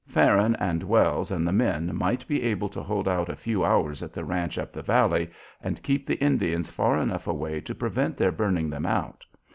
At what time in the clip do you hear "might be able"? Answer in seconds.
1.95-2.69